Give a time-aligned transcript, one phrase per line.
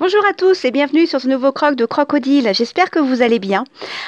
[0.00, 2.52] Bonjour à tous et bienvenue sur ce nouveau croc de crocodile.
[2.54, 3.64] J'espère que vous allez bien.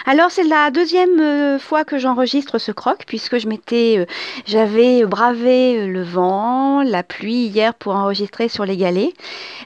[0.06, 4.06] Alors c'est la deuxième euh, fois que j'enregistre ce croc puisque je m'étais, euh,
[4.46, 9.12] j'avais bravé euh, le vent, la pluie hier pour enregistrer sur les galets.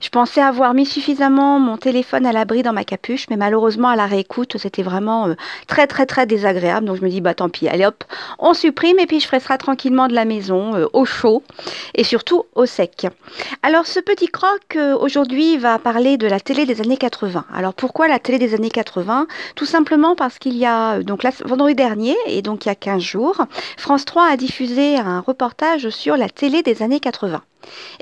[0.03, 3.95] Je pensais avoir mis suffisamment mon téléphone à l'abri dans ma capuche, mais malheureusement à
[3.95, 5.33] la réécoute c'était vraiment
[5.69, 6.87] très très très désagréable.
[6.87, 8.03] Donc je me dis bah tant pis, allez hop,
[8.41, 11.45] on supprime et puis je ferai ça tranquillement de la maison, au chaud
[11.95, 13.07] et surtout au sec.
[13.63, 17.45] Alors ce petit croc aujourd'hui va parler de la télé des années 80.
[17.53, 21.31] Alors pourquoi la télé des années 80 Tout simplement parce qu'il y a, donc là,
[21.45, 25.89] vendredi dernier, et donc il y a 15 jours, France 3 a diffusé un reportage
[25.91, 27.43] sur la télé des années 80.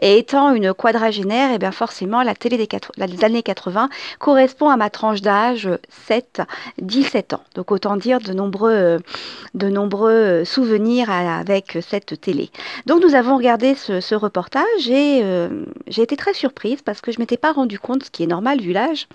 [0.01, 4.77] Et étant une quadragénaire, et eh bien forcément, la télé des, années 80 correspond à
[4.77, 5.69] ma tranche d'âge
[6.09, 7.41] 7-17 ans.
[7.55, 8.99] Donc autant dire de nombreux,
[9.55, 12.51] de nombreux souvenirs avec cette télé.
[12.87, 17.19] Donc nous avons regardé ce, reportage et euh, j'ai été très surprise parce que je
[17.19, 19.09] ne m'étais pas rendu compte, ce qui est normal vu l'âge,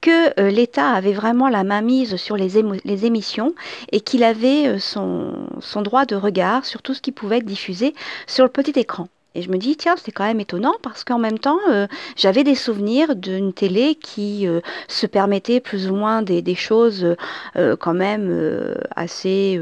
[0.00, 3.54] que euh, l'État avait vraiment la main mise sur les, les émissions
[3.90, 7.44] et qu'il avait euh, son, son droit de regard sur tout ce qui pouvait être
[7.44, 7.94] diffusé
[8.26, 9.08] sur le petit écran.
[9.34, 12.44] Et je me dis, tiens, c'est quand même étonnant parce qu'en même temps, euh, j'avais
[12.44, 17.16] des souvenirs d'une télé qui euh, se permettait plus ou moins des, choses
[17.56, 19.60] euh, quand même assez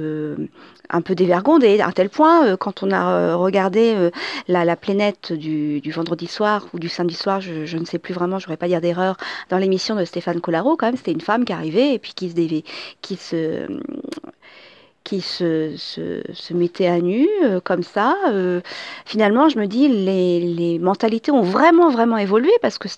[0.90, 4.10] un peu dévergondées, à tel point, quand on a regardé
[4.46, 8.38] la, la planète du, vendredi soir ou du samedi soir, je, ne sais plus vraiment,
[8.38, 9.16] je ne pas dire d'erreur,
[9.48, 12.28] dans l'émission de Stéphane Collaro, quand même, c'était une femme qui arrivait et puis qui
[12.28, 12.62] se,
[13.00, 13.66] qui se
[15.04, 18.14] qui se, se, se, mettait à nu euh, comme ça.
[18.28, 18.60] Euh,
[19.04, 22.88] finalement, je me dis, les, les, mentalités ont vraiment, vraiment évolué parce que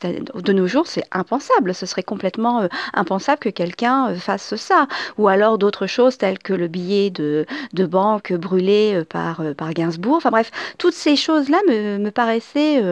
[0.41, 1.75] de nos jours, c'est impensable.
[1.75, 4.87] Ce serait complètement euh, impensable que quelqu'un fasse ça.
[5.19, 10.17] Ou alors d'autres choses telles que le billet de, de banque brûlé par, par Gainsbourg.
[10.17, 12.83] Enfin bref, toutes ces choses-là me, me paraissaient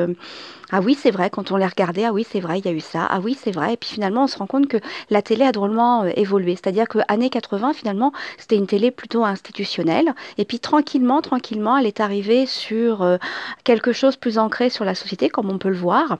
[0.74, 2.72] ah oui, c'est vrai, quand on les regardait, ah oui, c'est vrai, il y a
[2.72, 3.74] eu ça, ah oui, c'est vrai.
[3.74, 4.78] Et puis finalement, on se rend compte que
[5.10, 6.52] la télé a drôlement euh, évolué.
[6.56, 10.14] C'est-à-dire que années 80, finalement, c'était une télé plutôt institutionnelle.
[10.38, 13.18] Et puis tranquillement, tranquillement, elle est arrivée sur euh,
[13.64, 16.18] quelque chose plus ancré sur la société, comme on peut le voir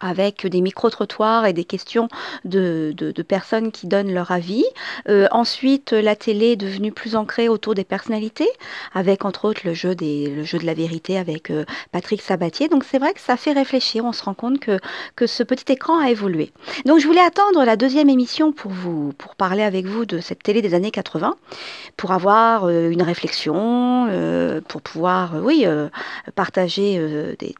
[0.00, 2.08] avec des micro-trottoirs et des questions
[2.44, 2.94] de,
[3.26, 4.64] personnes qui donnent leur avis.
[5.08, 8.48] Euh, ensuite, la télé est devenue plus ancrée autour des personnalités,
[8.92, 12.68] avec entre autres le jeu, de la vérité avec euh, Patrick Sabatier.
[12.68, 14.78] Donc c'est vrai que ça fait réfléchir, on se rend compte que,
[15.26, 16.52] ce petit écran a évolué.
[16.84, 20.42] Donc je voulais attendre la deuxième émission pour, vous, pour parler avec vous de cette
[20.42, 21.34] télé des années 80,
[21.96, 25.66] pour avoir euh, une réflexion, pour pouvoir, oui,
[26.34, 26.98] partager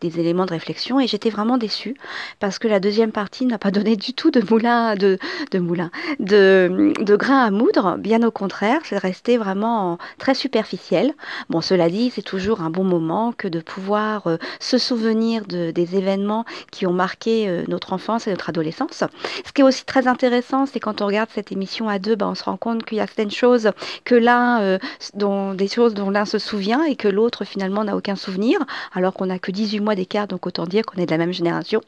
[0.01, 1.01] des éléments de réflexion.
[1.01, 1.97] Et j'étais vraiment déçue
[2.41, 5.19] parce que la deuxième partie n'a pas donné du tout de moulin, de,
[5.51, 5.91] de moulin,
[6.21, 7.97] de, de grain à moudre.
[7.99, 11.13] Bien au contraire, c'est resté vraiment très superficiel.
[11.51, 15.71] Bon, cela dit, c'est toujours un bon moment que de pouvoir euh, se souvenir de,
[15.71, 19.05] des événements qui ont marqué euh, notre enfance et notre adolescence.
[19.45, 22.29] Ce qui est aussi très intéressant, c'est quand on regarde cette émission à deux, ben,
[22.29, 23.71] on se rend compte qu'il y a certaines choses
[24.05, 24.79] que l'un, euh,
[25.15, 28.59] dont, des choses dont l'un se souvient et que l'autre finalement n'a aucun souvenir,
[28.93, 31.33] alors qu'on n'a que 18 mois d'écart, donc autant dire qu'on est de la même
[31.33, 31.81] génération.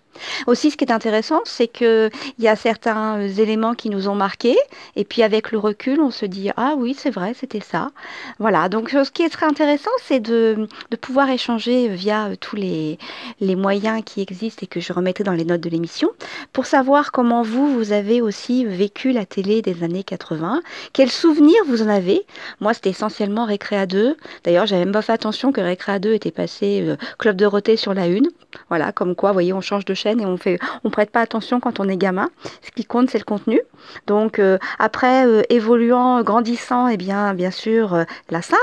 [0.46, 4.14] Aussi, ce qui est intéressant, c'est qu'il y a certains euh, éléments qui nous ont
[4.14, 4.56] marqués,
[4.96, 7.90] et puis avec le recul, on se dit Ah oui, c'est vrai, c'était ça.
[8.38, 10.68] Voilà, donc ce qui très intéressant, c'est de,
[11.00, 12.98] pouvoir échanger via euh, tous les,
[13.40, 16.10] moyens qui existent et que je remettrai dans les notes de l'émission,
[16.52, 21.62] pour savoir comment vous, vous avez aussi vécu la télé des années 80, quels souvenirs
[21.66, 22.26] vous en avez?
[22.60, 24.16] Moi, c'était essentiellement Récréa 2.
[24.44, 27.76] D'ailleurs, j'avais même pas fait attention que Récréa 2 était passé euh, Club de Roté
[27.76, 28.28] sur la une.
[28.68, 31.20] Voilà, comme quoi, vous voyez, on change de chaîne et on fait, on prête pas
[31.20, 32.30] attention quand on est gamin.
[32.62, 33.60] Ce qui compte, c'est le contenu.
[34.06, 38.56] Donc euh, après, euh, évoluant, grandissant, et eh bien, bien sûr, euh, la 5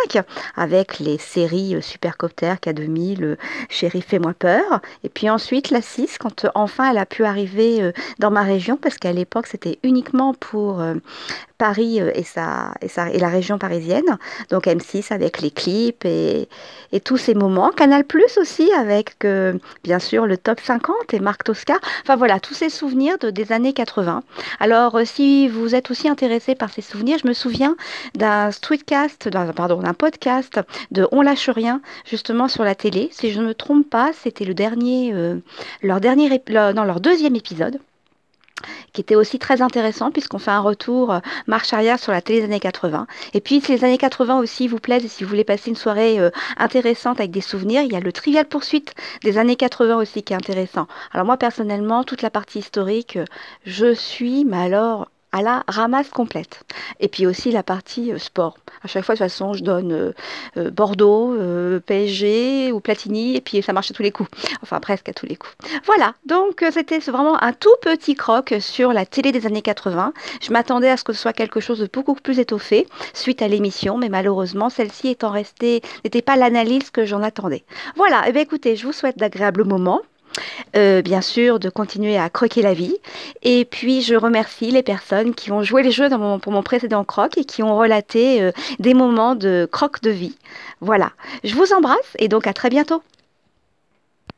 [0.55, 3.37] avec les séries Supercopter, K2000,
[3.69, 4.81] Chéri, fais-moi peur.
[5.03, 8.97] Et puis ensuite la 6 quand enfin elle a pu arriver dans ma région parce
[8.97, 10.83] qu'à l'époque c'était uniquement pour
[11.57, 14.17] Paris et, sa, et, sa, et la région parisienne.
[14.49, 16.47] Donc M6 avec les clips et,
[16.91, 17.71] et tous ces moments.
[17.71, 19.15] Canal Plus aussi avec
[19.83, 21.79] bien sûr le top 50 et Marc Tosca.
[22.01, 24.23] Enfin voilà, tous ces souvenirs de, des années 80.
[24.59, 27.75] Alors si vous êtes aussi intéressé par ces souvenirs, je me souviens
[28.15, 30.59] d'un streetcast, d'un podcast
[30.91, 33.09] de On lâche rien, justement sur la télé.
[33.11, 35.37] Si je ne me trompe pas, c'était le dernier, euh,
[35.81, 37.79] leur dernier, non, leur deuxième épisode
[38.93, 42.39] qui était aussi très intéressant puisqu'on fait un retour euh, marche arrière sur la télé
[42.39, 43.07] des années 80.
[43.33, 45.75] Et puis si les années 80 aussi vous plaisent et si vous voulez passer une
[45.75, 48.93] soirée euh, intéressante avec des souvenirs, il y a le Trivial Poursuite
[49.23, 50.87] des années 80 aussi qui est intéressant.
[51.11, 53.17] Alors moi personnellement, toute la partie historique,
[53.65, 56.63] je suis, mais alors à la ramasse complète.
[56.99, 58.57] Et puis aussi la partie euh, sport.
[58.83, 60.13] À chaque fois, de toute façon, je donne euh,
[60.57, 61.35] euh, Bordeaux,
[61.85, 64.29] PSG ou Platini, et puis ça marche à tous les coups.
[64.61, 65.53] Enfin, presque à tous les coups.
[65.85, 70.13] Voilà, donc c'était vraiment un tout petit croc sur la télé des années 80.
[70.41, 73.47] Je m'attendais à ce que ce soit quelque chose de beaucoup plus étoffé suite à
[73.47, 77.63] l'émission, mais malheureusement, celle-ci étant restée, n'était pas l'analyse que j'en attendais.
[77.95, 80.01] Voilà, et eh bien écoutez, je vous souhaite d'agréables moments.
[80.75, 82.95] Euh, bien sûr, de continuer à croquer la vie.
[83.43, 86.09] Et puis, je remercie les personnes qui ont joué les jeux
[86.41, 90.35] pour mon précédent croc et qui ont relaté euh, des moments de croque de vie.
[90.81, 91.11] Voilà.
[91.43, 93.03] Je vous embrasse et donc à très bientôt.